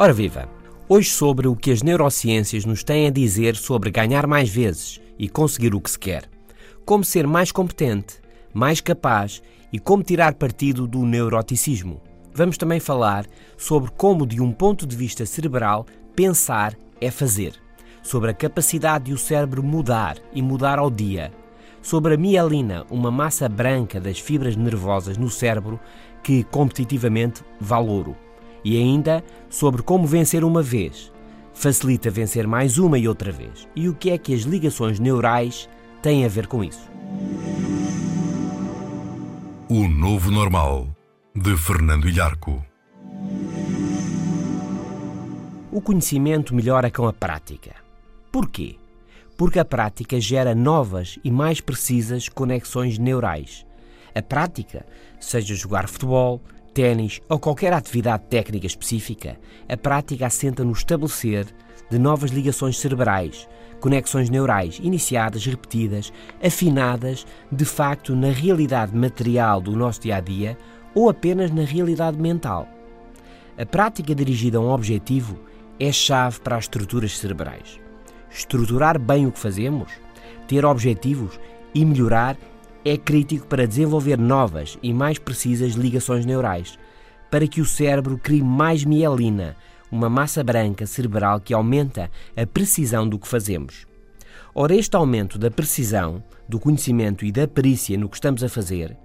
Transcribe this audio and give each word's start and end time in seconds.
Ora 0.00 0.12
viva! 0.12 0.48
Hoje 0.88 1.10
sobre 1.10 1.48
o 1.48 1.56
que 1.56 1.72
as 1.72 1.82
neurociências 1.82 2.64
nos 2.64 2.84
têm 2.84 3.08
a 3.08 3.10
dizer 3.10 3.56
sobre 3.56 3.90
ganhar 3.90 4.28
mais 4.28 4.48
vezes 4.48 5.00
e 5.18 5.28
conseguir 5.28 5.74
o 5.74 5.80
que 5.80 5.90
se 5.90 5.98
quer. 5.98 6.30
Como 6.84 7.04
ser 7.04 7.26
mais 7.26 7.50
competente, 7.50 8.20
mais 8.54 8.80
capaz 8.80 9.42
e 9.72 9.80
como 9.80 10.04
tirar 10.04 10.34
partido 10.34 10.86
do 10.86 11.04
neuroticismo. 11.04 12.00
Vamos 12.32 12.56
também 12.56 12.78
falar 12.78 13.26
sobre 13.56 13.90
como, 13.90 14.24
de 14.24 14.40
um 14.40 14.52
ponto 14.52 14.86
de 14.86 14.94
vista 14.94 15.26
cerebral, 15.26 15.84
pensar 16.14 16.76
é 17.00 17.10
fazer. 17.10 17.54
Sobre 18.00 18.30
a 18.30 18.34
capacidade 18.34 19.10
do 19.10 19.18
cérebro 19.18 19.64
mudar 19.64 20.16
e 20.32 20.40
mudar 20.40 20.78
ao 20.78 20.92
dia. 20.92 21.32
Sobre 21.82 22.14
a 22.14 22.16
mielina, 22.16 22.86
uma 22.88 23.10
massa 23.10 23.48
branca 23.48 23.98
das 23.98 24.20
fibras 24.20 24.54
nervosas 24.54 25.18
no 25.18 25.28
cérebro 25.28 25.80
que 26.22 26.44
competitivamente 26.44 27.42
valoro 27.58 28.14
e 28.64 28.76
ainda 28.76 29.24
sobre 29.48 29.82
como 29.82 30.06
vencer 30.06 30.44
uma 30.44 30.62
vez. 30.62 31.12
Facilita 31.52 32.10
vencer 32.10 32.46
mais 32.46 32.78
uma 32.78 32.98
e 32.98 33.08
outra 33.08 33.32
vez. 33.32 33.66
E 33.74 33.88
o 33.88 33.94
que 33.94 34.10
é 34.10 34.18
que 34.18 34.34
as 34.34 34.42
ligações 34.42 35.00
neurais 35.00 35.68
têm 36.00 36.24
a 36.24 36.28
ver 36.28 36.46
com 36.46 36.62
isso? 36.62 36.88
O 39.68 39.88
Novo 39.88 40.30
Normal, 40.30 40.86
de 41.34 41.56
Fernando 41.56 42.08
Ilharco. 42.08 42.64
O 45.70 45.80
conhecimento 45.80 46.54
melhora 46.54 46.90
com 46.90 47.06
a 47.06 47.12
prática. 47.12 47.74
Porquê? 48.32 48.76
Porque 49.36 49.58
a 49.58 49.64
prática 49.64 50.20
gera 50.20 50.54
novas 50.54 51.18
e 51.22 51.30
mais 51.30 51.60
precisas 51.60 52.28
conexões 52.28 52.98
neurais. 52.98 53.66
A 54.14 54.22
prática, 54.22 54.86
seja 55.20 55.54
jogar 55.54 55.88
futebol, 55.88 56.40
ténis 56.68 57.20
ou 57.28 57.38
qualquer 57.38 57.72
atividade 57.72 58.24
técnica 58.28 58.66
específica, 58.66 59.38
a 59.68 59.76
prática 59.76 60.26
assenta 60.26 60.64
no 60.64 60.72
estabelecer 60.72 61.46
de 61.90 61.98
novas 61.98 62.30
ligações 62.30 62.78
cerebrais, 62.78 63.48
conexões 63.80 64.28
neurais 64.28 64.78
iniciadas, 64.82 65.44
repetidas, 65.46 66.12
afinadas 66.42 67.26
de 67.50 67.64
facto 67.64 68.14
na 68.14 68.30
realidade 68.30 68.94
material 68.94 69.60
do 69.60 69.72
nosso 69.72 70.00
dia 70.00 70.16
a 70.16 70.20
dia 70.20 70.56
ou 70.94 71.08
apenas 71.08 71.50
na 71.50 71.62
realidade 71.62 72.18
mental. 72.18 72.68
A 73.56 73.66
prática 73.66 74.14
dirigida 74.14 74.58
a 74.58 74.60
um 74.60 74.70
objetivo 74.70 75.38
é 75.80 75.90
chave 75.92 76.40
para 76.40 76.56
as 76.56 76.64
estruturas 76.64 77.18
cerebrais. 77.18 77.80
Estruturar 78.30 78.98
bem 78.98 79.26
o 79.26 79.32
que 79.32 79.38
fazemos, 79.38 79.90
ter 80.46 80.64
objetivos 80.64 81.38
e 81.74 81.84
melhorar 81.84 82.36
é 82.88 82.96
crítico 82.96 83.46
para 83.46 83.66
desenvolver 83.66 84.18
novas 84.18 84.78
e 84.82 84.92
mais 84.92 85.18
precisas 85.18 85.72
ligações 85.72 86.24
neurais, 86.24 86.78
para 87.30 87.46
que 87.46 87.60
o 87.60 87.64
cérebro 87.64 88.18
crie 88.18 88.42
mais 88.42 88.84
mielina, 88.84 89.56
uma 89.90 90.08
massa 90.08 90.42
branca 90.42 90.86
cerebral 90.86 91.40
que 91.40 91.52
aumenta 91.52 92.10
a 92.36 92.46
precisão 92.46 93.08
do 93.08 93.18
que 93.18 93.28
fazemos. 93.28 93.86
Ora, 94.54 94.74
este 94.74 94.96
aumento 94.96 95.38
da 95.38 95.50
precisão, 95.50 96.22
do 96.48 96.58
conhecimento 96.58 97.24
e 97.24 97.32
da 97.32 97.46
perícia 97.46 97.98
no 97.98 98.08
que 98.08 98.16
estamos 98.16 98.42
a 98.42 98.48
fazer 98.48 98.96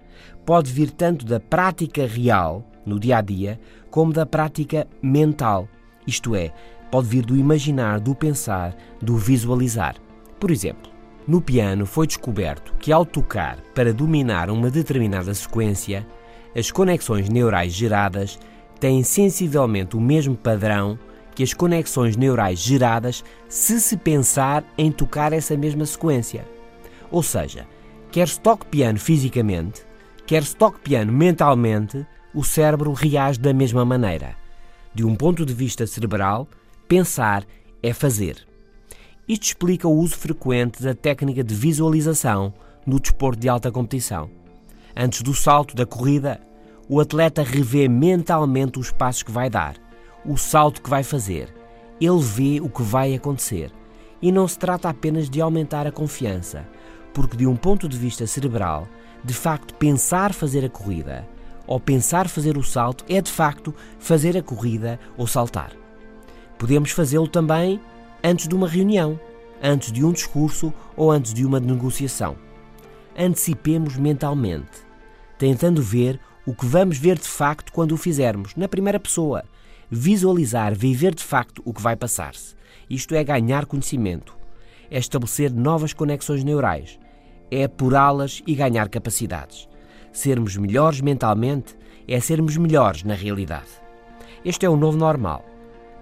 pode 0.46 0.72
vir 0.72 0.92
tanto 0.92 1.26
da 1.26 1.40
prática 1.40 2.06
real, 2.06 2.70
no 2.86 3.00
dia 3.00 3.18
a 3.18 3.22
dia, 3.22 3.60
como 3.90 4.14
da 4.14 4.26
prática 4.26 4.88
mental, 5.02 5.68
isto 6.06 6.36
é, 6.36 6.54
pode 6.92 7.08
vir 7.08 7.26
do 7.26 7.36
imaginar, 7.36 8.00
do 8.00 8.14
pensar, 8.14 8.76
do 9.02 9.16
visualizar. 9.16 9.96
Por 10.40 10.52
exemplo, 10.52 10.93
no 11.28 11.42
piano 11.42 11.86
foi 11.86 12.06
descoberto 12.06 12.74
que, 12.80 12.92
ao 12.92 13.06
tocar 13.06 13.58
para 13.74 13.94
dominar 13.94 14.50
uma 14.50 14.70
determinada 14.70 15.34
sequência, 15.34 16.06
as 16.56 16.70
conexões 16.70 17.30
neurais 17.30 17.74
geradas 17.74 18.38
têm 18.80 19.04
sensivelmente 19.04 19.96
o 19.96 20.02
mesmo 20.02 20.36
padrão 20.36 21.00
que 21.34 21.44
as 21.44 21.54
conexões 21.54 22.16
neurais 22.16 22.60
geradas 22.60 23.24
se 23.48 23.80
se 23.80 23.98
pensar 23.98 24.64
em 24.78 24.92
tocar 24.92 25.34
essa 25.34 25.58
mesma 25.58 25.86
sequência. 25.86 26.46
Ou 27.10 27.24
seja, 27.24 27.66
quer 28.12 28.28
se 28.28 28.40
toque 28.40 28.66
piano 28.68 29.00
fisicamente, 29.00 29.84
quer 30.26 30.44
se 30.44 30.56
toque 30.56 30.80
piano 30.80 31.12
mentalmente, 31.12 32.06
o 32.34 32.44
cérebro 32.44 32.92
reage 32.94 33.40
da 33.40 33.54
mesma 33.54 33.86
maneira. 33.86 34.36
De 34.94 35.04
um 35.04 35.16
ponto 35.16 35.46
de 35.46 35.54
vista 35.54 35.88
cerebral, 35.88 36.48
pensar 36.88 37.46
é 37.82 37.94
fazer. 37.94 38.53
Isto 39.26 39.44
explica 39.44 39.88
o 39.88 39.98
uso 39.98 40.18
frequente 40.18 40.84
da 40.84 40.94
técnica 40.94 41.42
de 41.42 41.56
visualização 41.56 42.54
no 42.86 43.00
desporto 43.00 43.40
de 43.40 43.48
alta 43.48 43.72
competição. 43.72 44.30
Antes 44.94 45.22
do 45.22 45.34
salto 45.34 45.74
da 45.74 45.86
corrida, 45.86 46.42
o 46.90 47.00
atleta 47.00 47.42
revê 47.42 47.88
mentalmente 47.88 48.78
os 48.80 48.92
passos 48.92 49.24
que 49.24 49.32
vai 49.32 49.50
dar, 49.50 49.76
o 50.26 50.36
salto 50.36 50.82
que 50.82 50.90
vai 50.90 51.04
fazer. 51.04 51.54
Ele 52.02 52.20
vê 52.20 52.60
o 52.60 52.68
que 52.68 52.84
vai 52.84 53.16
acontecer. 53.16 53.72
E 54.22 54.30
não 54.30 54.46
se 54.46 54.60
trata 54.60 54.90
apenas 54.90 55.30
de 55.30 55.40
aumentar 55.40 55.88
a 55.88 55.92
confiança, 55.92 56.68
porque, 57.14 57.38
de 57.38 57.48
um 57.48 57.56
ponto 57.56 57.88
de 57.88 57.98
vista 57.98 58.28
cerebral, 58.28 58.90
de 59.24 59.34
facto, 59.34 59.74
pensar 59.76 60.34
fazer 60.34 60.66
a 60.66 60.70
corrida 60.70 61.26
ou 61.66 61.80
pensar 61.80 62.28
fazer 62.28 62.58
o 62.58 62.64
salto 62.64 63.06
é 63.08 63.22
de 63.22 63.32
facto 63.32 63.74
fazer 64.00 64.36
a 64.36 64.44
corrida 64.44 65.00
ou 65.16 65.26
saltar. 65.26 65.72
Podemos 66.58 66.92
fazê-lo 66.92 67.28
também 67.28 67.80
antes 68.24 68.48
de 68.48 68.56
uma 68.56 68.68
reunião, 68.68 69.20
antes 69.62 69.92
de 69.92 70.06
um 70.06 70.12
discurso 70.12 70.74
ou 70.96 71.12
antes 71.12 71.34
de 71.34 71.46
uma 71.46 71.60
negociação. 71.60 72.38
Antecipemos 73.18 73.98
mentalmente, 73.98 74.82
tentando 75.38 75.82
ver 75.82 76.20
o 76.46 76.54
que 76.54 76.66
vamos 76.66 76.98
ver 76.98 77.18
de 77.18 77.28
facto 77.28 77.72
quando 77.72 77.92
o 77.92 77.98
fizermos, 77.98 78.56
na 78.56 78.68
primeira 78.68 79.00
pessoa. 79.00 79.44
Visualizar, 79.90 80.74
viver 80.74 81.14
de 81.14 81.24
facto 81.24 81.62
o 81.66 81.74
que 81.74 81.82
vai 81.82 81.96
passar-se. 81.96 82.56
Isto 82.90 83.14
é 83.16 83.24
ganhar 83.24 83.66
conhecimento, 83.66 84.36
é 84.90 84.98
estabelecer 84.98 85.52
novas 85.52 85.94
conexões 85.94 86.44
neurais, 86.44 87.00
é 87.52 87.66
apurá-las 87.66 88.42
e 88.48 88.56
ganhar 88.56 88.90
capacidades. 88.90 89.68
Sermos 90.12 90.58
melhores 90.58 91.02
mentalmente 91.02 91.76
é 92.08 92.20
sermos 92.20 92.58
melhores 92.58 93.04
na 93.04 93.14
realidade. 93.14 93.70
Este 94.44 94.66
é 94.66 94.70
o 94.70 94.76
novo 94.76 94.98
normal. 94.98 95.53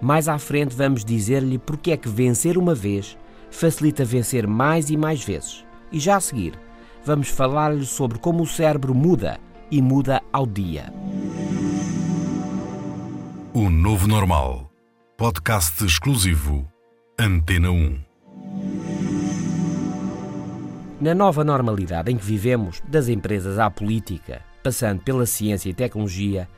Mais 0.02 0.26
à 0.26 0.36
frente 0.36 0.74
vamos 0.74 1.04
dizer-lhe 1.04 1.58
porque 1.58 1.92
é 1.92 1.96
que 1.96 2.08
vencer 2.08 2.58
uma 2.58 2.74
vez 2.74 3.16
facilita 3.52 4.04
vencer 4.04 4.48
mais 4.48 4.90
e 4.90 4.96
mais 4.96 5.22
vezes. 5.22 5.64
E 5.92 6.00
já 6.00 6.16
a 6.16 6.20
seguir, 6.20 6.58
vamos 7.04 7.28
falar-lhe 7.28 7.86
sobre 7.86 8.18
como 8.18 8.42
o 8.42 8.46
cérebro 8.46 8.92
muda 8.92 9.38
e 9.70 9.80
muda 9.80 10.20
ao 10.32 10.44
dia. 10.44 10.92
O 13.54 13.70
Novo 13.70 14.08
Normal. 14.08 14.68
Podcast 15.16 15.84
exclusivo. 15.84 16.66
Antena 17.16 17.70
1. 17.70 18.00
Na 21.00 21.14
nova 21.14 21.44
normalidade 21.44 22.10
em 22.10 22.16
que 22.16 22.24
vivemos, 22.24 22.82
das 22.88 23.06
empresas 23.06 23.56
à 23.56 23.70
política, 23.70 24.42
passando 24.64 25.00
pela 25.02 25.26
ciência 25.26 25.70
e 25.70 25.74
tecnologia, 25.74 26.48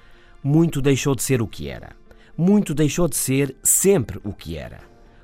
muito 0.43 0.81
deixou 0.81 1.15
de 1.15 1.23
ser 1.23 1.43
o 1.43 1.47
que 1.47 1.69
era 1.69 2.04
muito 2.37 2.75
deixou 2.75 3.09
de 3.09 3.17
ser 3.17 3.57
sempre 3.63 4.21
o 4.25 4.33
que 4.33 4.57
era. 4.57 4.81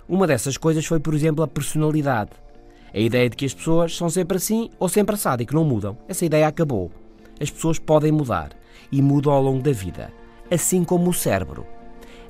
Uma 0.09 0.27
dessas 0.27 0.57
coisas 0.57 0.85
foi, 0.87 1.01
por 1.01 1.15
exemplo, 1.15 1.43
a 1.43 1.49
personalidade. 1.49 2.31
A 2.93 2.99
ideia 2.99 3.29
de 3.29 3.37
que 3.37 3.45
as 3.45 3.55
pessoas 3.55 3.97
são 3.97 4.09
sempre 4.09 4.37
assim 4.37 4.71
ou 4.79 4.89
sempre 4.89 5.15
assado 5.15 5.43
e 5.43 5.47
que 5.47 5.55
não 5.55 5.65
mudam. 5.65 5.97
Essa 6.09 6.25
ideia 6.25 6.49
acabou. 6.49 6.91
As 7.41 7.51
pessoas 7.51 7.79
podem 7.79 8.13
mudar 8.13 8.51
e 8.91 9.01
mudam 9.01 9.33
ao 9.33 9.43
longo 9.43 9.63
da 9.63 9.73
vida, 9.73 10.13
assim 10.51 10.85
como 10.85 11.11
o 11.11 11.15
cérebro. 11.15 11.67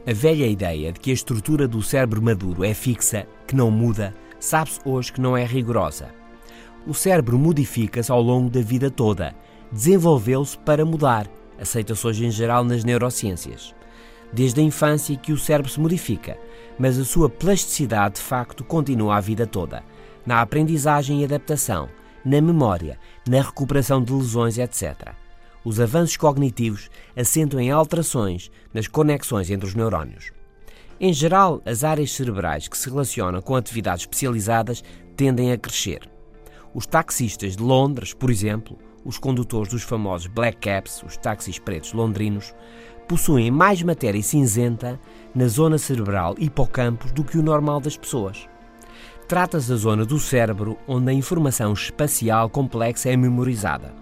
A 0.06 0.12
velha 0.12 0.46
ideia 0.46 0.92
de 0.92 1.00
que 1.00 1.10
a 1.10 1.14
estrutura 1.14 1.68
do 1.68 1.82
cérebro 1.82 2.22
maduro 2.22 2.64
é 2.64 2.72
fixa, 2.72 3.26
que 3.46 3.56
não 3.56 3.70
muda, 3.70 4.14
sabe-se 4.38 4.80
hoje 4.84 5.12
que 5.12 5.20
não 5.20 5.36
é 5.36 5.44
rigorosa. 5.44 6.08
O 6.86 6.94
cérebro 6.94 7.38
modifica-se 7.38 8.10
ao 8.10 8.22
longo 8.22 8.48
da 8.48 8.62
vida 8.62 8.90
toda, 8.90 9.34
desenvolveu-se 9.70 10.56
para 10.58 10.84
mudar, 10.84 11.26
aceita-se 11.58 12.06
hoje 12.06 12.24
em 12.24 12.30
geral 12.30 12.64
nas 12.64 12.84
neurociências 12.84 13.74
desde 14.32 14.60
a 14.60 14.64
infância 14.64 15.16
que 15.16 15.32
o 15.32 15.38
cérebro 15.38 15.70
se 15.70 15.80
modifica, 15.80 16.38
mas 16.78 16.98
a 16.98 17.04
sua 17.04 17.28
plasticidade 17.28 18.16
de 18.16 18.20
facto 18.22 18.64
continua 18.64 19.16
a 19.16 19.20
vida 19.20 19.46
toda, 19.46 19.82
na 20.24 20.40
aprendizagem 20.40 21.20
e 21.20 21.24
adaptação, 21.24 21.88
na 22.24 22.40
memória, 22.40 22.98
na 23.28 23.42
recuperação 23.42 24.02
de 24.02 24.12
lesões, 24.12 24.58
etc. 24.58 25.14
os 25.64 25.80
avanços 25.80 26.16
cognitivos 26.16 26.88
assentam 27.16 27.60
em 27.60 27.70
alterações 27.70 28.50
nas 28.72 28.86
conexões 28.86 29.50
entre 29.50 29.66
os 29.66 29.74
neurónios. 29.74 30.32
Em 30.98 31.12
geral, 31.14 31.62
as 31.64 31.82
áreas 31.82 32.12
cerebrais 32.12 32.68
que 32.68 32.76
se 32.76 32.90
relacionam 32.90 33.40
com 33.40 33.56
atividades 33.56 34.02
especializadas 34.02 34.84
tendem 35.16 35.50
a 35.50 35.56
crescer. 35.56 36.00
Os 36.74 36.86
taxistas 36.86 37.56
de 37.56 37.62
Londres, 37.62 38.12
por 38.12 38.30
exemplo, 38.30 38.78
os 39.04 39.18
condutores 39.18 39.72
dos 39.72 39.82
famosos 39.82 40.26
Black 40.26 40.58
Caps, 40.58 41.02
os 41.02 41.16
táxis 41.16 41.58
pretos 41.58 41.92
londrinos, 41.94 42.54
possuem 43.10 43.50
mais 43.50 43.82
matéria 43.82 44.22
cinzenta 44.22 44.96
na 45.34 45.48
zona 45.48 45.78
cerebral 45.78 46.36
hipocampos 46.38 47.10
do 47.10 47.24
que 47.24 47.36
o 47.36 47.42
normal 47.42 47.80
das 47.80 47.96
pessoas. 47.96 48.48
Trata-se 49.26 49.68
da 49.68 49.74
zona 49.74 50.04
do 50.04 50.16
cérebro 50.16 50.78
onde 50.86 51.10
a 51.10 51.12
informação 51.12 51.72
espacial 51.72 52.48
complexa 52.48 53.10
é 53.10 53.16
memorizada. 53.16 53.92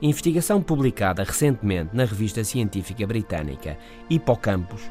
Investigação 0.00 0.62
publicada 0.62 1.24
recentemente 1.24 1.96
na 1.96 2.04
revista 2.04 2.44
científica 2.44 3.04
britânica 3.04 3.76
Hippocampus 4.08 4.82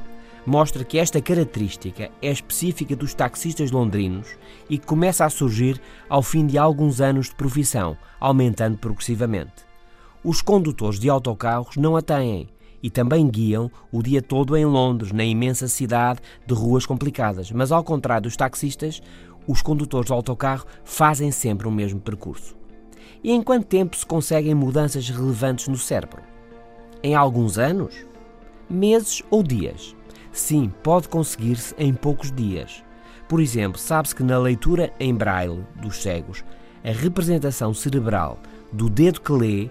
mostra 0.45 0.83
que 0.83 0.97
esta 0.97 1.21
característica 1.21 2.11
é 2.21 2.31
específica 2.33 2.97
dos 2.97 3.13
taxistas 3.13 3.71
londrinos 3.71 4.27
e 4.69 4.77
que 4.77 4.85
começa 4.85 5.23
a 5.23 5.29
surgir 5.29 5.79
ao 6.09 6.21
fim 6.21 6.45
de 6.45 6.57
alguns 6.57 6.99
anos 6.99 7.27
de 7.27 7.35
profissão, 7.35 7.95
aumentando 8.19 8.77
progressivamente. 8.77 9.63
Os 10.21 10.41
condutores 10.41 10.99
de 10.99 11.09
autocarros 11.09 11.77
não 11.77 11.95
a 11.95 12.01
têm 12.01 12.49
e 12.83 12.89
também 12.89 13.29
guiam 13.29 13.71
o 13.91 14.03
dia 14.03 14.21
todo 14.21 14.57
em 14.57 14.65
Londres, 14.65 15.13
na 15.13 15.23
imensa 15.23 15.69
cidade 15.69 16.19
de 16.45 16.53
ruas 16.53 16.85
complicadas, 16.85 17.49
mas 17.49 17.71
ao 17.71 17.83
contrário 17.83 18.23
dos 18.23 18.35
taxistas, 18.35 19.01
os 19.47 19.61
condutores 19.61 20.07
de 20.07 20.13
autocarro 20.13 20.65
fazem 20.83 21.31
sempre 21.31 21.65
o 21.65 21.71
mesmo 21.71 22.01
percurso. 22.01 22.55
E 23.23 23.31
em 23.31 23.41
quanto 23.41 23.65
tempo 23.65 23.95
se 23.95 24.05
conseguem 24.05 24.53
mudanças 24.53 25.07
relevantes 25.09 25.69
no 25.69 25.77
cérebro? 25.77 26.21
Em 27.01 27.15
alguns 27.15 27.57
anos? 27.57 27.95
Meses 28.69 29.23
ou 29.29 29.41
dias? 29.41 29.95
Sim, 30.33 30.71
pode 30.83 31.07
conseguir-se 31.07 31.73
em 31.77 31.93
poucos 31.93 32.31
dias. 32.31 32.83
Por 33.29 33.39
exemplo, 33.39 33.79
sabe-se 33.79 34.15
que 34.15 34.23
na 34.23 34.37
leitura 34.37 34.91
em 34.99 35.13
braille 35.13 35.63
dos 35.81 36.01
cegos, 36.01 36.43
a 36.83 36.91
representação 36.91 37.73
cerebral 37.73 38.37
do 38.71 38.89
dedo 38.89 39.21
que 39.21 39.31
lê 39.31 39.69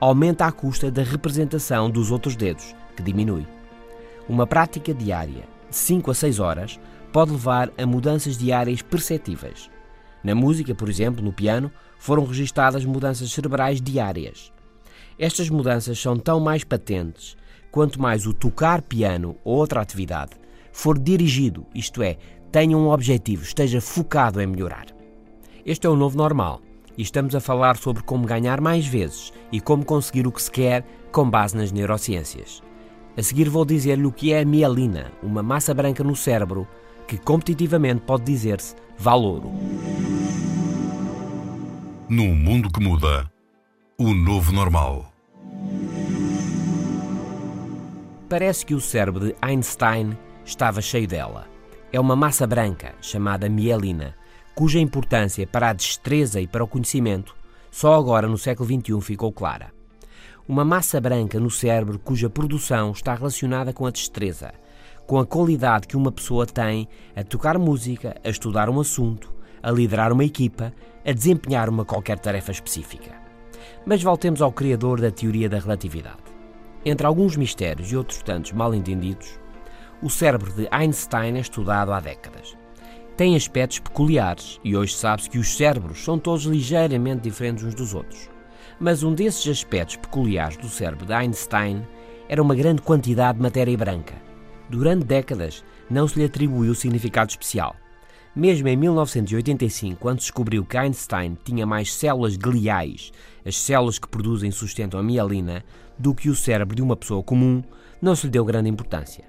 aumenta 0.00 0.46
à 0.46 0.52
custa 0.52 0.90
da 0.90 1.02
representação 1.02 1.90
dos 1.90 2.10
outros 2.10 2.36
dedos, 2.36 2.74
que 2.96 3.02
diminui. 3.02 3.46
Uma 4.28 4.46
prática 4.46 4.94
diária 4.94 5.44
de 5.68 5.76
5 5.76 6.10
a 6.10 6.14
6 6.14 6.38
horas 6.38 6.80
pode 7.12 7.32
levar 7.32 7.70
a 7.76 7.86
mudanças 7.86 8.36
diárias 8.36 8.82
perceptíveis. 8.82 9.70
Na 10.22 10.34
música, 10.34 10.74
por 10.74 10.88
exemplo, 10.88 11.24
no 11.24 11.32
piano, 11.32 11.70
foram 11.98 12.24
registadas 12.24 12.84
mudanças 12.84 13.32
cerebrais 13.32 13.80
diárias. 13.80 14.52
Estas 15.18 15.48
mudanças 15.50 15.98
são 15.98 16.18
tão 16.18 16.38
mais 16.38 16.64
patentes 16.64 17.36
quanto 17.70 18.00
mais 18.00 18.26
o 18.26 18.32
tocar 18.32 18.82
piano 18.82 19.36
ou 19.44 19.56
outra 19.56 19.80
atividade 19.80 20.32
for 20.72 20.96
dirigido, 20.96 21.66
isto 21.74 22.02
é, 22.02 22.16
tenha 22.52 22.76
um 22.76 22.88
objetivo, 22.88 23.42
esteja 23.42 23.80
focado 23.80 24.40
em 24.40 24.46
melhorar. 24.46 24.86
Este 25.66 25.86
é 25.88 25.90
o 25.90 25.96
novo 25.96 26.16
normal 26.16 26.62
e 26.98 27.02
estamos 27.02 27.36
a 27.36 27.40
falar 27.40 27.76
sobre 27.76 28.02
como 28.02 28.26
ganhar 28.26 28.60
mais 28.60 28.84
vezes 28.84 29.32
e 29.52 29.60
como 29.60 29.84
conseguir 29.84 30.26
o 30.26 30.32
que 30.32 30.42
se 30.42 30.50
quer 30.50 30.84
com 31.12 31.30
base 31.30 31.56
nas 31.56 31.70
neurociências. 31.70 32.60
A 33.16 33.22
seguir 33.22 33.48
vou 33.48 33.64
dizer-lhe 33.64 34.04
o 34.04 34.12
que 34.12 34.32
é 34.32 34.40
a 34.40 34.44
mielina, 34.44 35.12
uma 35.22 35.42
massa 35.42 35.72
branca 35.72 36.02
no 36.02 36.16
cérebro 36.16 36.66
que 37.06 37.16
competitivamente 37.16 38.02
pode 38.02 38.24
dizer-se 38.24 38.74
valouro. 38.98 39.52
Num 42.08 42.34
mundo 42.34 42.68
que 42.70 42.82
muda, 42.82 43.30
o 43.96 44.12
novo 44.12 44.52
normal. 44.52 45.12
Parece 48.28 48.66
que 48.66 48.74
o 48.74 48.80
cérebro 48.80 49.26
de 49.28 49.36
Einstein 49.40 50.18
estava 50.44 50.82
cheio 50.82 51.06
dela. 51.06 51.46
É 51.92 51.98
uma 51.98 52.14
massa 52.14 52.46
branca, 52.46 52.94
chamada 53.00 53.48
mielina, 53.48 54.14
cuja 54.58 54.80
importância 54.80 55.46
para 55.46 55.70
a 55.70 55.72
destreza 55.72 56.40
e 56.40 56.46
para 56.48 56.64
o 56.64 56.66
conhecimento 56.66 57.32
só 57.70 57.94
agora 57.94 58.26
no 58.26 58.36
século 58.36 58.68
XXI 58.68 59.00
ficou 59.00 59.30
clara. 59.30 59.72
Uma 60.48 60.64
massa 60.64 61.00
branca 61.00 61.38
no 61.38 61.48
cérebro 61.48 61.96
cuja 61.96 62.28
produção 62.28 62.90
está 62.90 63.14
relacionada 63.14 63.72
com 63.72 63.86
a 63.86 63.90
destreza, 63.92 64.52
com 65.06 65.16
a 65.16 65.24
qualidade 65.24 65.86
que 65.86 65.96
uma 65.96 66.10
pessoa 66.10 66.44
tem 66.44 66.88
a 67.14 67.22
tocar 67.22 67.56
música, 67.56 68.16
a 68.24 68.28
estudar 68.28 68.68
um 68.68 68.80
assunto, 68.80 69.32
a 69.62 69.70
liderar 69.70 70.12
uma 70.12 70.24
equipa, 70.24 70.74
a 71.06 71.12
desempenhar 71.12 71.68
uma 71.68 71.84
qualquer 71.84 72.18
tarefa 72.18 72.50
específica. 72.50 73.12
Mas 73.86 74.02
voltemos 74.02 74.42
ao 74.42 74.50
criador 74.50 75.00
da 75.00 75.12
teoria 75.12 75.48
da 75.48 75.60
relatividade. 75.60 76.18
Entre 76.84 77.06
alguns 77.06 77.36
mistérios 77.36 77.92
e 77.92 77.96
outros 77.96 78.24
tantos 78.24 78.50
mal 78.50 78.74
entendidos, 78.74 79.38
o 80.02 80.10
cérebro 80.10 80.52
de 80.52 80.66
Einstein 80.72 81.36
é 81.36 81.40
estudado 81.42 81.92
há 81.92 82.00
décadas. 82.00 82.57
Tem 83.18 83.34
aspectos 83.34 83.80
peculiares 83.80 84.60
e 84.62 84.76
hoje 84.76 84.94
sabe-se 84.94 85.28
que 85.28 85.40
os 85.40 85.56
cérebros 85.56 86.04
são 86.04 86.20
todos 86.20 86.44
ligeiramente 86.44 87.22
diferentes 87.22 87.64
uns 87.64 87.74
dos 87.74 87.92
outros. 87.92 88.30
Mas 88.78 89.02
um 89.02 89.12
desses 89.12 89.44
aspectos 89.48 89.96
peculiares 89.96 90.56
do 90.56 90.68
cérebro 90.68 91.04
de 91.04 91.12
Einstein 91.12 91.84
era 92.28 92.40
uma 92.40 92.54
grande 92.54 92.80
quantidade 92.80 93.38
de 93.38 93.42
matéria 93.42 93.76
branca. 93.76 94.14
Durante 94.70 95.04
décadas 95.04 95.64
não 95.90 96.06
se 96.06 96.16
lhe 96.16 96.26
atribuiu 96.26 96.76
significado 96.76 97.30
especial. 97.30 97.74
Mesmo 98.36 98.68
em 98.68 98.76
1985, 98.76 99.98
quando 99.98 100.20
descobriu 100.20 100.64
que 100.64 100.76
Einstein 100.76 101.36
tinha 101.42 101.66
mais 101.66 101.92
células 101.92 102.36
gliais, 102.36 103.10
as 103.44 103.56
células 103.56 103.98
que 103.98 104.06
produzem 104.06 104.50
e 104.50 104.52
sustentam 104.52 105.00
a 105.00 105.02
mielina, 105.02 105.64
do 105.98 106.14
que 106.14 106.30
o 106.30 106.36
cérebro 106.36 106.76
de 106.76 106.82
uma 106.82 106.94
pessoa 106.94 107.24
comum, 107.24 107.64
não 108.00 108.14
se 108.14 108.26
lhe 108.26 108.30
deu 108.30 108.44
grande 108.44 108.70
importância. 108.70 109.24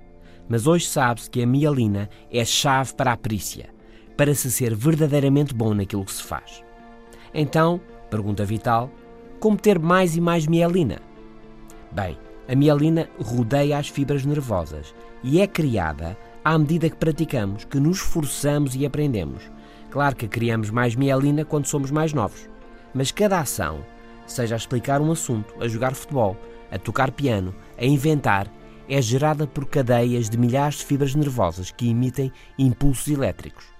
Mas 0.47 0.67
hoje 0.67 0.85
sabe-se 0.85 1.27
que 1.27 1.41
a 1.41 1.47
mielina 1.47 2.07
é 2.31 2.45
chave 2.45 2.93
para 2.93 3.13
a 3.13 3.17
perícia, 3.17 3.78
para 4.19 4.35
se 4.35 4.51
ser 4.51 4.75
verdadeiramente 4.75 5.53
bom 5.53 5.73
naquilo 5.73 6.03
que 6.03 6.11
se 6.11 6.21
faz. 6.21 6.61
Então, 7.33 7.79
pergunta 8.09 8.43
vital, 8.43 8.91
como 9.39 9.55
ter 9.55 9.79
mais 9.79 10.17
e 10.17 10.19
mais 10.19 10.45
mielina? 10.45 10.99
Bem, 11.89 12.17
a 12.45 12.53
mielina 12.53 13.09
rodeia 13.17 13.77
as 13.77 13.87
fibras 13.87 14.25
nervosas 14.25 14.93
e 15.23 15.39
é 15.39 15.47
criada 15.47 16.17
à 16.43 16.57
medida 16.57 16.89
que 16.89 16.97
praticamos, 16.97 17.63
que 17.63 17.79
nos 17.79 17.99
esforçamos 17.99 18.75
e 18.75 18.85
aprendemos. 18.85 19.49
Claro 19.89 20.17
que 20.17 20.27
criamos 20.27 20.69
mais 20.69 20.95
mielina 20.97 21.45
quando 21.45 21.67
somos 21.67 21.89
mais 21.89 22.11
novos, 22.11 22.49
mas 22.93 23.13
cada 23.13 23.39
ação, 23.39 23.85
seja 24.27 24.55
a 24.55 24.57
explicar 24.57 24.99
um 24.99 25.13
assunto, 25.13 25.53
a 25.61 25.67
jogar 25.69 25.95
futebol, 25.95 26.35
a 26.69 26.77
tocar 26.77 27.11
piano, 27.11 27.55
a 27.77 27.85
inventar, 27.85 28.51
é 28.89 29.01
gerada 29.01 29.47
por 29.47 29.65
cadeias 29.65 30.29
de 30.29 30.37
milhares 30.37 30.79
de 30.79 30.83
fibras 30.83 31.15
nervosas 31.15 31.71
que 31.71 31.89
emitem 31.89 32.33
impulsos 32.57 33.07
elétricos. 33.07 33.78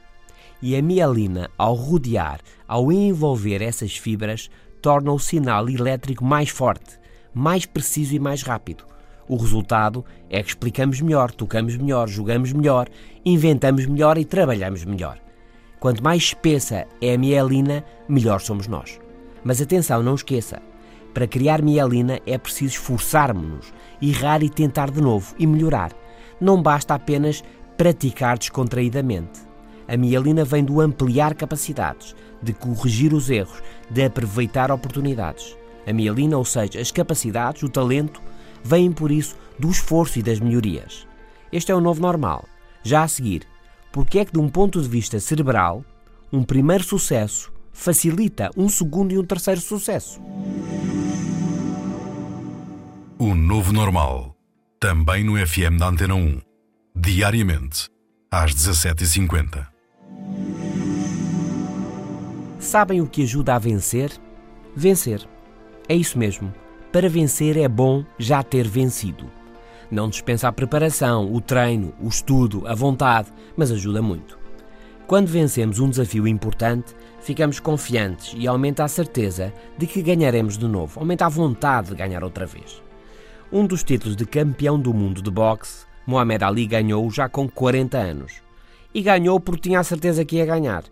E 0.62 0.76
a 0.76 0.82
mielina, 0.82 1.50
ao 1.58 1.74
rodear, 1.74 2.42
ao 2.68 2.92
envolver 2.92 3.62
essas 3.62 3.96
fibras, 3.96 4.50
torna 4.82 5.12
o 5.12 5.20
sinal 5.20 5.70
elétrico 5.70 6.24
mais 6.24 6.50
forte, 6.50 7.00
mais 7.34 7.66
preciso 7.66 8.16
e 8.16 8.20
mais 8.20 8.44
rápido. 8.44 8.84
O 9.28 9.38
resultado 9.38 10.04
é 10.30 10.42
que 10.42 10.50
explicamos 10.50 11.00
melhor, 11.02 11.32
tocamos 11.32 11.78
melhor, 11.78 12.08
jogamos 12.08 12.52
melhor, 12.52 12.90
inventamos 13.24 13.86
melhor 13.86 14.18
e 14.18 14.26
trabalhamos 14.26 14.84
melhor. 14.84 15.20
Quanto 15.80 16.04
mais 16.04 16.24
espessa 16.24 16.88
é 17.02 17.14
a 17.14 17.18
mielina, 17.18 17.86
melhor 18.08 18.42
somos 18.42 18.68
nós. 18.68 19.00
Mas 19.44 19.62
atenção, 19.62 20.04
não 20.04 20.16
esqueça, 20.16 20.62
para 21.14 21.28
criar 21.28 21.62
mielina 21.62 22.20
é 22.26 22.38
preciso 22.38 22.74
esforçarmos-nos, 22.74 23.74
errar 24.02 24.44
e 24.44 24.50
tentar 24.50 24.92
de 24.92 25.02
novo 25.02 25.34
e 25.40 25.48
melhorar. 25.48 25.92
Não 26.40 26.62
basta 26.62 26.94
apenas 26.96 27.44
praticar 27.78 28.38
descontraídamente. 28.38 29.49
A 29.90 29.98
mielina 29.98 30.46
vem 30.46 30.64
do 30.64 30.80
ampliar 30.80 31.34
capacidades, 31.34 32.16
de 32.44 32.54
corrigir 32.54 33.12
os 33.12 33.28
erros, 33.28 33.60
de 33.90 34.04
aproveitar 34.04 34.72
oportunidades. 34.72 35.58
A 35.88 35.92
mielina, 35.92 36.38
ou 36.38 36.46
seja, 36.46 36.80
as 36.80 36.92
capacidades, 36.92 37.64
o 37.64 37.70
talento, 37.70 38.22
vêm 38.64 38.92
por 38.92 39.10
isso 39.10 39.36
do 39.58 39.68
esforço 39.68 40.20
e 40.20 40.22
das 40.22 40.40
melhorias. 40.40 41.08
Este 41.52 41.72
é 41.72 41.76
o 41.76 41.82
novo 41.82 42.00
normal. 42.00 42.48
Já 42.84 43.02
a 43.02 43.08
seguir, 43.08 43.48
porque 43.92 44.20
é 44.20 44.26
que 44.26 44.32
de 44.32 44.38
um 44.38 44.48
ponto 44.48 44.80
de 44.80 44.88
vista 44.88 45.20
cerebral, 45.20 45.84
um 46.32 46.44
primeiro 46.44 46.84
sucesso 46.84 47.52
facilita 47.74 48.52
um 48.56 48.70
segundo 48.70 49.12
e 49.12 49.18
um 49.18 49.26
terceiro 49.26 49.60
sucesso. 49.60 50.22
O 53.18 53.34
novo 53.34 53.74
normal. 53.74 54.36
Também 54.80 55.24
no 55.24 55.36
FM 55.36 55.80
da 55.80 55.88
Antena 55.88 56.14
1. 56.14 56.42
Diariamente, 56.96 57.90
às 58.32 58.54
17h50. 58.54 59.79
Sabem 62.60 63.00
o 63.00 63.08
que 63.08 63.24
ajuda 63.24 63.56
a 63.56 63.60
vencer? 63.60 64.12
Vencer. 64.76 65.26
É 65.88 65.96
isso 65.96 66.20
mesmo. 66.20 66.54
Para 66.92 67.08
vencer 67.08 67.56
é 67.56 67.70
bom 67.70 68.04
já 68.18 68.44
ter 68.44 68.68
vencido. 68.68 69.32
Não 69.90 70.10
dispensa 70.10 70.50
a 70.50 70.52
preparação, 70.52 71.34
o 71.34 71.40
treino, 71.40 71.94
o 72.02 72.10
estudo, 72.10 72.68
a 72.68 72.76
vontade, 72.76 73.32
mas 73.56 73.72
ajuda 73.72 74.02
muito. 74.02 74.38
Quando 75.08 75.28
vencemos 75.28 75.80
um 75.80 75.90
desafio 75.90 76.28
importante, 76.28 76.94
ficamos 77.22 77.62
confiantes 77.62 78.36
e 78.38 78.46
aumenta 78.46 78.84
a 78.84 78.90
certeza 78.90 79.54
de 79.78 79.88
que 79.88 80.02
ganharemos 80.02 80.58
de 80.58 80.68
novo, 80.68 81.00
aumenta 81.00 81.26
a 81.26 81.30
vontade 81.30 81.90
de 81.90 81.96
ganhar 81.96 82.26
outra 82.26 82.46
vez. 82.46 82.84
Um 83.52 83.66
dos 83.66 83.84
títulos 83.84 84.18
de 84.18 84.26
campeão 84.26 84.78
do 84.78 84.94
mundo 84.94 85.22
de 85.22 85.32
boxe, 85.32 85.86
Muhammad 86.06 86.44
Ali 86.44 86.68
ganhou 86.68 87.10
já 87.10 87.30
com 87.30 87.48
40 87.48 87.98
anos. 87.98 88.34
E 88.94 89.02
ganhou 89.02 89.40
porque 89.40 89.70
tinha 89.70 89.80
a 89.80 89.84
certeza 89.84 90.26
que 90.26 90.36
ia 90.36 90.46
ganhar. 90.46 90.84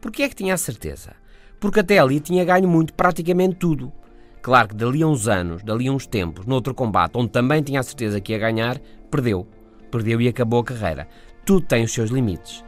Por 0.00 0.10
que 0.10 0.22
é 0.22 0.28
que 0.28 0.34
tinha 0.34 0.54
a 0.54 0.58
certeza? 0.58 1.12
Porque 1.60 1.80
até 1.80 1.98
ali 1.98 2.20
tinha 2.20 2.44
ganho 2.44 2.66
muito, 2.66 2.94
praticamente 2.94 3.56
tudo. 3.56 3.92
Claro 4.40 4.68
que 4.68 4.74
dali 4.74 5.02
a 5.02 5.06
uns 5.06 5.28
anos, 5.28 5.62
dali 5.62 5.88
a 5.88 5.92
uns 5.92 6.06
tempos, 6.06 6.46
noutro 6.46 6.74
combate, 6.74 7.12
onde 7.16 7.28
também 7.28 7.62
tinha 7.62 7.80
a 7.80 7.82
certeza 7.82 8.20
que 8.20 8.32
ia 8.32 8.38
ganhar, 8.38 8.80
perdeu. 9.10 9.46
Perdeu 9.90 10.20
e 10.20 10.28
acabou 10.28 10.60
a 10.60 10.64
carreira. 10.64 11.06
Tudo 11.44 11.66
tem 11.66 11.84
os 11.84 11.92
seus 11.92 12.10
limites. 12.10 12.64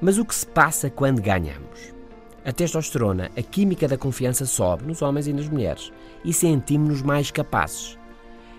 Mas 0.00 0.16
o 0.16 0.24
que 0.24 0.34
se 0.34 0.46
passa 0.46 0.88
quando 0.88 1.20
ganhamos? 1.20 1.92
A 2.44 2.52
testosterona, 2.52 3.32
a 3.36 3.42
química 3.42 3.88
da 3.88 3.98
confiança 3.98 4.46
sobe 4.46 4.84
nos 4.84 5.02
homens 5.02 5.26
e 5.26 5.32
nas 5.32 5.48
mulheres 5.48 5.92
e 6.24 6.32
sentimos-nos 6.32 7.02
mais 7.02 7.32
capazes. 7.32 7.98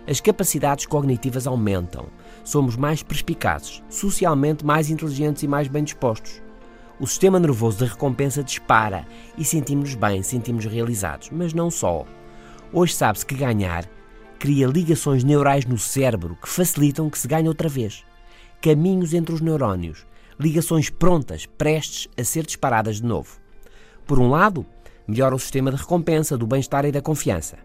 As 0.05 0.19
capacidades 0.19 0.86
cognitivas 0.86 1.48
aumentam, 1.48 2.07
somos 2.43 2.75
mais 2.75 3.01
perspicazes, 3.01 3.81
socialmente 3.89 4.65
mais 4.65 4.89
inteligentes 4.89 5.43
e 5.43 5.48
mais 5.48 5.69
bem 5.69 5.86
dispostos. 5.86 6.41
O 7.00 7.06
sistema 7.06 7.39
nervoso 7.39 7.80
de 7.80 7.92
recompensa 7.92 8.44
dispara 8.44 9.06
e 9.38 9.46
sentimos-nos 9.46 9.96
bem, 9.96 10.24
sentimos-nos 10.24 10.74
realizados. 10.74 11.30
Mas 11.32 11.54
não 11.54 11.70
só. 11.70 12.06
Hoje 12.74 12.94
sabe-se 12.94 13.25
que 13.25 13.36
ganhar 13.36 13.86
cria 14.39 14.68
ligações 14.68 15.24
neurais 15.24 15.66
no 15.66 15.77
cérebro 15.77 16.38
que 16.42 16.50
facilitam 16.50 17.10
que 17.10 17.18
se 17.18 17.27
ganhe 17.27 17.48
outra 17.48 17.70
vez. 17.70 18.04
Caminhos 18.62 19.13
entre 19.13 19.34
os 19.34 19.42
neurónios 19.42 20.06
ligações 20.39 20.89
prontas, 20.89 21.46
prestes 21.46 22.08
a 22.18 22.24
ser 22.24 22.46
disparadas 22.46 22.98
de 22.98 23.06
novo. 23.06 23.39
Por 24.06 24.20
um 24.20 24.30
lado, 24.30 24.66
melhora 25.08 25.36
o 25.36 25.39
sistema 25.39 25.72
de 25.72 25.77
recompensa, 25.77 26.38
do 26.38 26.46
bem-estar 26.46 26.86
e 26.86 26.92
da 26.92 27.01
confiança. 27.01 27.58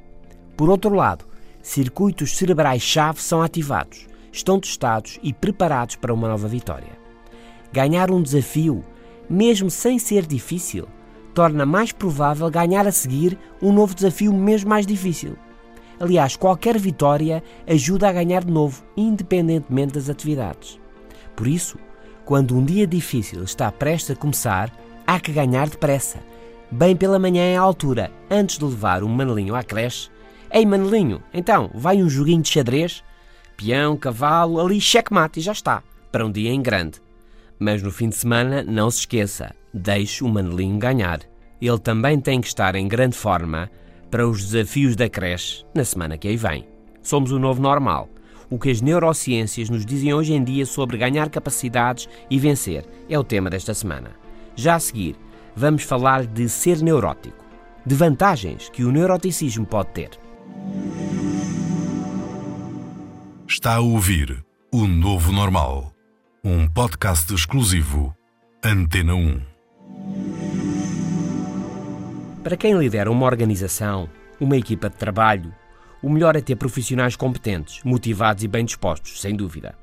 Por 0.57 0.71
outro 0.71 0.95
lado, 0.95 1.25
circuitos 1.63 2.37
cerebrais-chave 2.37 3.21
são 3.21 3.43
ativados, 3.43 4.07
estão 4.33 4.59
testados 4.59 5.19
e 5.23 5.33
preparados 5.33 5.97
para 5.97 6.15
uma 6.15 6.29
nova 6.29 6.49
vitória. 6.49 7.01
Ganhar 7.73 8.11
um 8.11 8.23
desafio, 8.23 8.85
mesmo 9.29 9.71
sem 9.71 9.99
ser 9.99 10.27
difícil, 10.27 10.87
torna 11.35 11.65
mais 11.65 11.93
provável 11.93 12.51
ganhar 12.51 12.87
a 12.87 12.93
seguir 12.93 13.39
um 13.61 13.73
novo 13.73 13.95
desafio 13.95 14.33
mesmo 14.33 14.71
mais 14.71 14.87
difícil. 14.87 15.37
Aliás, 15.99 16.37
qualquer 16.37 16.79
vitória 16.79 17.43
ajuda 17.67 18.09
a 18.09 18.13
ganhar 18.13 18.45
de 18.45 18.53
novo, 18.53 18.83
independentemente 18.97 19.95
das 19.95 20.09
atividades. 20.09 20.81
Por 21.37 21.47
isso, 21.47 21.79
quando 22.25 22.57
um 22.57 22.65
dia 22.65 22.87
difícil 22.87 23.45
está 23.45 23.71
prestes 23.71 24.11
a 24.11 24.17
começar, 24.17 24.73
há 25.07 25.21
que 25.21 25.33
ganhar 25.33 25.69
depressa. 25.69 26.19
Bem 26.71 26.97
pela 26.97 27.19
manhã 27.19 27.59
à 27.59 27.63
altura, 27.63 28.11
antes 28.31 28.59
de 28.59 28.65
levar 28.65 29.03
o 29.03 29.09
Manelinho 29.09 29.55
à 29.55 29.63
creche. 29.63 30.11
Ei, 30.51 30.65
Manelinho, 30.65 31.23
então, 31.33 31.71
vai 31.75 32.03
um 32.03 32.09
joguinho 32.09 32.43
de 32.43 32.49
xadrez? 32.49 33.05
Peão, 33.57 33.97
cavalo, 33.97 34.61
ali 34.61 34.81
checkmate 34.81 35.41
e 35.41 35.43
já 35.43 35.53
está, 35.53 35.83
para 36.11 36.25
um 36.25 36.33
dia 36.33 36.51
em 36.51 36.63
grande. 36.63 37.02
Mas 37.63 37.81
no 37.81 37.93
fim 37.93 38.09
de 38.09 38.17
semana, 38.17 38.65
não 38.65 38.91
se 38.91 38.99
esqueça, 38.99 39.55
deixe 39.73 40.25
o 40.25 40.29
Manelinho 40.29 40.79
ganhar. 40.79 41.21
Ele 41.61 41.79
também 41.79 42.19
tem 42.19 42.41
que 42.41 42.49
estar 42.49 42.75
em 42.75 42.89
grande 42.89 43.17
forma 43.17 43.71
para 44.11 44.27
os 44.27 44.51
desafios 44.51 44.97
da 44.97 45.09
creche 45.09 45.65
na 45.73 45.85
semana 45.85 46.19
que 46.19 46.27
aí 46.27 46.37
vem. 46.37 46.67
Somos 47.01 47.31
o 47.31 47.39
novo 47.39 47.63
normal 47.63 48.09
o 48.51 48.59
que 48.59 48.69
as 48.69 48.83
neurociências 48.83 49.71
nos 49.71 49.87
dizem 49.87 50.13
hoje 50.13 50.35
em 50.35 50.43
dia 50.43 50.67
sobre 50.67 50.99
ganhar 50.99 51.31
capacidades 51.31 52.07
e 52.29 52.39
vencer 52.39 52.85
é 53.09 53.19
o 53.19 53.25
tema 53.25 53.49
desta 53.49 53.73
semana. 53.73 54.11
Já 54.55 54.75
a 54.75 54.81
seguir, 54.81 55.17
vamos 55.57 55.85
falar 55.85 56.27
de 56.27 56.49
ser 56.51 56.83
neurótico, 56.83 57.43
de 57.87 57.95
vantagens 57.95 58.69
que 58.69 58.85
o 58.85 58.93
neuroticismo 58.93 59.65
pode 59.65 59.93
ter. 59.93 60.11
Está 63.49 63.77
a 63.77 63.81
ouvir 63.81 64.45
O 64.71 64.87
Novo 64.87 65.33
Normal, 65.33 65.92
um 66.45 66.67
podcast 66.67 67.33
exclusivo 67.33 68.13
Antena 68.65 69.15
1. 69.15 69.41
Para 72.43 72.57
quem 72.57 72.77
lidera 72.77 73.09
uma 73.13 73.27
organização, 73.27 74.11
uma 74.41 74.57
equipa 74.57 74.91
de 74.91 74.97
trabalho, 74.97 75.55
o 76.03 76.11
melhor 76.11 76.35
é 76.35 76.41
ter 76.41 76.57
profissionais 76.57 77.15
competentes, 77.15 77.81
motivados 77.85 78.43
e 78.43 78.49
bem 78.49 78.65
dispostos, 78.65 79.21
sem 79.21 79.37
dúvida. 79.37 79.77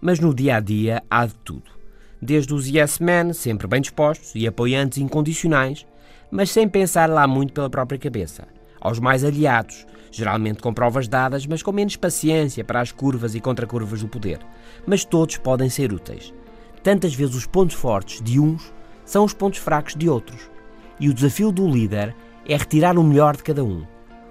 Mas 0.00 0.18
no 0.18 0.34
dia 0.34 0.56
a 0.56 0.60
dia 0.60 1.00
há 1.08 1.26
de 1.26 1.34
tudo. 1.44 1.70
Desde 2.20 2.52
os 2.54 2.66
yes 2.66 2.98
men, 2.98 3.32
sempre 3.32 3.68
bem 3.68 3.80
dispostos 3.80 4.32
e 4.34 4.48
apoiantes 4.48 4.98
incondicionais, 4.98 5.86
mas 6.28 6.50
sem 6.50 6.68
pensar 6.68 7.08
lá 7.08 7.24
muito 7.28 7.52
pela 7.52 7.70
própria 7.70 8.00
cabeça, 8.00 8.48
aos 8.80 8.98
mais 8.98 9.22
aliados, 9.22 9.86
geralmente 10.10 10.60
com 10.60 10.72
provas 10.72 11.08
dadas, 11.08 11.46
mas 11.46 11.62
com 11.62 11.72
menos 11.72 11.96
paciência 11.96 12.64
para 12.64 12.80
as 12.80 12.92
curvas 12.92 13.34
e 13.34 13.40
contracurvas 13.40 14.02
do 14.02 14.08
poder. 14.08 14.40
Mas 14.86 15.04
todos 15.04 15.36
podem 15.36 15.68
ser 15.68 15.92
úteis. 15.92 16.32
Tantas 16.82 17.14
vezes 17.14 17.34
os 17.34 17.46
pontos 17.46 17.76
fortes 17.76 18.22
de 18.22 18.40
uns 18.40 18.72
são 19.04 19.24
os 19.24 19.34
pontos 19.34 19.58
fracos 19.58 19.94
de 19.94 20.08
outros. 20.08 20.50
E 20.98 21.08
o 21.08 21.14
desafio 21.14 21.52
do 21.52 21.68
líder 21.68 22.14
é 22.46 22.56
retirar 22.56 22.98
o 22.98 23.04
melhor 23.04 23.36
de 23.36 23.42
cada 23.42 23.64
um 23.64 23.84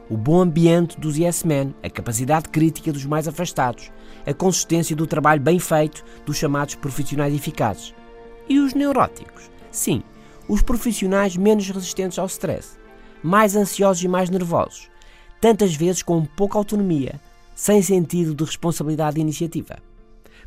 o 0.10 0.18
bom 0.18 0.42
ambiente 0.42 1.00
dos 1.00 1.18
yes 1.18 1.44
men, 1.44 1.74
a 1.84 1.90
capacidade 1.90 2.50
crítica 2.50 2.92
dos 2.92 3.06
mais 3.06 3.28
afastados, 3.28 3.92
a 4.26 4.34
consistência 4.34 4.96
do 4.96 5.06
trabalho 5.06 5.40
bem 5.40 5.60
feito 5.60 6.04
dos 6.26 6.38
chamados 6.38 6.76
profissionais 6.76 7.34
eficazes. 7.34 7.94
E 8.48 8.58
os 8.58 8.74
neuróticos? 8.74 9.52
Sim, 9.72 10.02
os 10.48 10.64
profissionais 10.64 11.38
menos 11.38 11.70
resistentes 11.70 12.18
ao 12.18 12.26
stress, 12.26 12.80
mais 13.22 13.56
ansiosos 13.56 14.04
e 14.04 14.08
mais 14.08 14.32
nervosos, 14.32 14.90
tantas 15.40 15.76
vezes 15.76 16.04
com 16.04 16.26
pouca 16.26 16.58
autonomia, 16.58 17.20
sem 17.56 17.82
sentido 17.82 18.34
de 18.34 18.44
responsabilidade 18.44 19.18
e 19.18 19.22
iniciativa. 19.22 19.78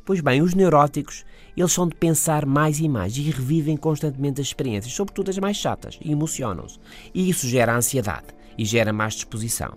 Pois 0.04 0.20
bem, 0.20 0.42
os 0.42 0.54
neuróticos, 0.54 1.24
eles 1.56 1.72
são 1.72 1.86
de 1.86 1.94
pensar 1.94 2.44
mais 2.44 2.80
e 2.80 2.88
mais 2.88 3.16
e 3.16 3.22
revivem 3.22 3.76
constantemente 3.76 4.40
as 4.40 4.48
experiências, 4.48 4.94
sobretudo 4.94 5.30
as 5.30 5.38
mais 5.38 5.56
chatas, 5.56 5.98
e 6.02 6.10
emocionam-se. 6.10 6.78
E 7.14 7.28
isso 7.28 7.46
gera 7.46 7.76
ansiedade 7.76 8.26
e 8.58 8.64
gera 8.64 8.92
mais 8.92 9.14
disposição. 9.14 9.74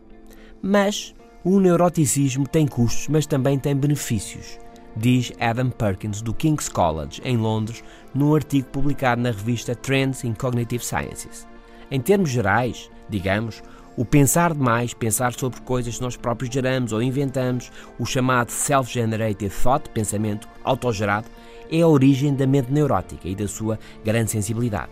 Mas 0.62 1.14
o 1.44 1.60
neuroticismo 1.60 2.48
tem 2.48 2.66
custos, 2.66 3.08
mas 3.08 3.28
também 3.28 3.60
tem 3.60 3.76
benefícios, 3.76 4.58
diz 4.98 5.32
Adam 5.40 5.70
Perkins 5.70 6.22
do 6.22 6.34
King's 6.34 6.70
College, 6.70 7.22
em 7.24 7.38
Londres, 7.38 7.84
num 8.14 8.34
artigo 8.34 8.68
publicado 8.70 9.22
na 9.22 9.30
revista 9.30 9.76
Trends 9.76 10.24
in 10.24 10.34
Cognitive 10.34 10.84
Sciences. 10.84 11.48
Em 11.92 12.02
termos 12.02 12.32
gerais, 12.32 12.90
digamos, 13.10 13.62
o 13.98 14.04
pensar 14.04 14.54
demais, 14.54 14.94
pensar 14.94 15.34
sobre 15.34 15.62
coisas 15.62 15.96
que 15.96 16.02
nós 16.02 16.18
próprios 16.18 16.54
geramos 16.54 16.92
ou 16.92 17.02
inventamos, 17.02 17.72
o 17.98 18.06
chamado 18.06 18.50
self-generated 18.50 19.54
thought, 19.64 19.90
pensamento 19.90 20.48
autogerado, 20.64 21.28
é 21.72 21.82
a 21.82 21.88
origem 21.88 22.36
da 22.36 22.46
mente 22.46 22.72
neurótica 22.72 23.28
e 23.28 23.36
da 23.36 23.48
sua 23.48 23.80
grande 24.04 24.32
sensibilidade. 24.32 24.92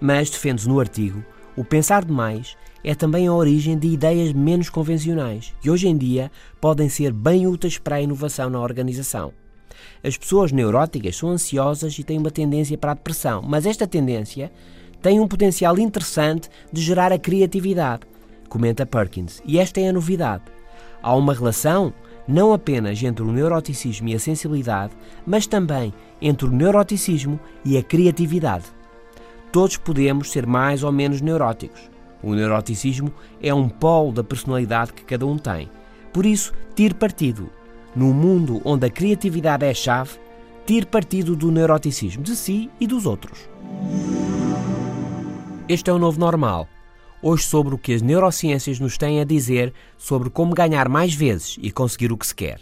Mas, 0.00 0.30
defende-se 0.30 0.68
no 0.68 0.80
artigo, 0.80 1.24
o 1.56 1.64
pensar 1.64 2.04
demais 2.04 2.56
é 2.82 2.94
também 2.94 3.26
a 3.26 3.32
origem 3.32 3.78
de 3.78 3.86
ideias 3.86 4.32
menos 4.32 4.68
convencionais, 4.68 5.54
que 5.60 5.70
hoje 5.70 5.86
em 5.86 5.96
dia 5.96 6.30
podem 6.60 6.88
ser 6.88 7.12
bem 7.12 7.46
úteis 7.46 7.78
para 7.78 7.96
a 7.96 8.00
inovação 8.00 8.50
na 8.50 8.60
organização. 8.60 9.32
As 10.02 10.16
pessoas 10.16 10.50
neuróticas 10.50 11.16
são 11.16 11.30
ansiosas 11.30 11.98
e 11.98 12.04
têm 12.04 12.18
uma 12.18 12.30
tendência 12.30 12.76
para 12.76 12.92
a 12.92 12.94
depressão, 12.94 13.42
mas 13.42 13.66
esta 13.66 13.86
tendência 13.86 14.50
tem 15.02 15.20
um 15.20 15.28
potencial 15.28 15.78
interessante 15.78 16.48
de 16.72 16.80
gerar 16.80 17.12
a 17.12 17.18
criatividade, 17.18 18.02
comenta 18.50 18.84
Perkins, 18.84 19.40
e 19.46 19.58
esta 19.58 19.80
é 19.80 19.88
a 19.88 19.92
novidade. 19.92 20.42
Há 21.02 21.14
uma 21.14 21.32
relação 21.32 21.94
não 22.28 22.52
apenas 22.52 23.02
entre 23.02 23.22
o 23.22 23.32
neuroticismo 23.32 24.08
e 24.08 24.14
a 24.14 24.18
sensibilidade, 24.18 24.92
mas 25.24 25.46
também 25.46 25.94
entre 26.20 26.46
o 26.46 26.50
neuroticismo 26.50 27.40
e 27.64 27.78
a 27.78 27.82
criatividade. 27.82 28.66
Todos 29.50 29.76
podemos 29.76 30.30
ser 30.30 30.46
mais 30.46 30.84
ou 30.84 30.92
menos 30.92 31.20
neuróticos. 31.20 31.90
O 32.22 32.34
neuroticismo 32.34 33.12
é 33.42 33.54
um 33.54 33.68
polo 33.68 34.12
da 34.12 34.22
personalidade 34.22 34.92
que 34.92 35.04
cada 35.04 35.26
um 35.26 35.38
tem. 35.38 35.70
Por 36.12 36.26
isso, 36.26 36.52
tire 36.74 36.94
partido. 36.94 37.48
Num 37.96 38.12
mundo 38.12 38.60
onde 38.64 38.86
a 38.86 38.90
criatividade 38.90 39.64
é 39.64 39.70
a 39.70 39.74
chave, 39.74 40.18
tire 40.66 40.86
partido 40.86 41.34
do 41.34 41.50
neuroticismo 41.50 42.22
de 42.22 42.36
si 42.36 42.70
e 42.78 42.86
dos 42.86 43.06
outros. 43.06 43.48
Este 45.68 45.90
é 45.90 45.92
o 45.92 45.98
novo 45.98 46.20
normal. 46.20 46.68
Hoje, 47.22 47.44
sobre 47.44 47.74
o 47.74 47.78
que 47.78 47.92
as 47.92 48.00
neurociências 48.00 48.80
nos 48.80 48.96
têm 48.96 49.20
a 49.20 49.24
dizer 49.24 49.74
sobre 49.98 50.30
como 50.30 50.54
ganhar 50.54 50.88
mais 50.88 51.12
vezes 51.14 51.58
e 51.60 51.70
conseguir 51.70 52.12
o 52.12 52.16
que 52.16 52.26
se 52.26 52.34
quer. 52.34 52.60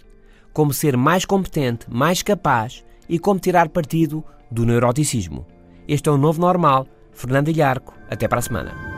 Como 0.53 0.73
ser 0.73 0.97
mais 0.97 1.25
competente, 1.25 1.87
mais 1.89 2.23
capaz 2.23 2.85
e 3.09 3.19
como 3.19 3.39
tirar 3.39 3.69
partido 3.69 4.25
do 4.51 4.67
neuroticismo. 4.67 5.47
Este 5.87 6.09
é 6.09 6.13
o 6.13 6.19
novo 6.19 6.41
normal. 6.41 6.87
Fernando 7.13 7.49
Ilharco. 7.49 7.95
Até 8.11 8.27
para 8.27 8.39
a 8.39 8.43
semana. 8.43 8.98